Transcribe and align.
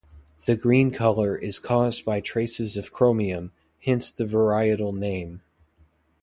The 0.47 0.55
green 0.55 0.89
color 0.89 1.35
is 1.37 1.59
caused 1.59 2.05
by 2.05 2.21
traces 2.21 2.75
of 2.75 2.91
chromium, 2.91 3.51
hence 3.83 4.09
the 4.09 4.23
varietal 4.25 4.97
name. 4.97 5.43